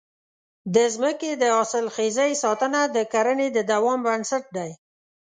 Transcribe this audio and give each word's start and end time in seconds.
د 0.75 0.77
ځمکې 0.93 1.31
د 1.41 1.43
حاصلخېزۍ 1.57 2.31
ساتنه 2.43 2.81
د 2.95 2.97
کرنې 3.13 3.47
د 3.53 3.59
دوام 3.71 3.99
بنسټ 4.07 4.45
دی. 4.57 4.71